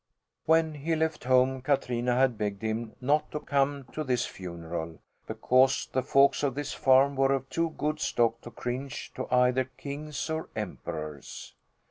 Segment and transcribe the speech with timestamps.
[0.47, 5.87] When he left home Katrina had begged him not to come to this funeral, because
[5.93, 10.27] the folks at this farm were of too good stock to cringe to either kings
[10.27, 11.53] or emperors.